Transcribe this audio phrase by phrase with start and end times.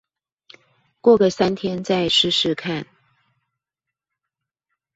[1.01, 2.87] 過個三天再試試看